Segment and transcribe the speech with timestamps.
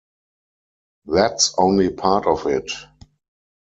[1.05, 2.71] That's only part of it!